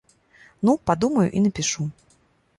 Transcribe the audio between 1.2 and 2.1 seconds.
і напішу.